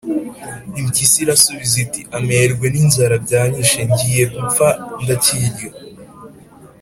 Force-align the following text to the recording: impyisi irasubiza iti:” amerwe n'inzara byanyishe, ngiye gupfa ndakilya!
impyisi 0.79 1.17
irasubiza 1.23 1.75
iti:” 1.85 2.01
amerwe 2.17 2.65
n'inzara 2.73 3.15
byanyishe, 3.25 3.79
ngiye 3.91 4.23
gupfa 4.35 4.67
ndakilya! 5.01 5.67